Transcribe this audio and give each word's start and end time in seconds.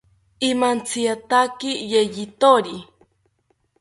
Imantsiataki 0.49 1.71
yeyithori 1.91 2.77